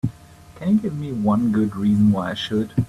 [0.55, 2.73] Can you give me one good reason why I should?